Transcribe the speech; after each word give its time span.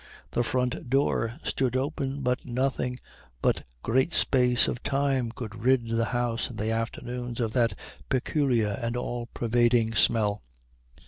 The 0.31 0.41
front 0.41 0.89
door 0.89 1.33
stood 1.43 1.75
open, 1.75 2.21
but 2.21 2.43
nothing 2.43 2.99
but 3.39 3.61
great 3.83 4.13
space 4.13 4.67
of 4.67 4.81
time 4.81 5.31
could 5.31 5.63
rid 5.63 5.89
the 5.89 6.05
house 6.05 6.49
in 6.49 6.55
the 6.55 6.71
afternoons 6.71 7.39
of 7.39 7.53
that 7.53 7.75
peculiar 8.09 8.79
and 8.81 8.97
all 8.97 9.27
pervading 9.35 9.93
smell. 9.93 10.41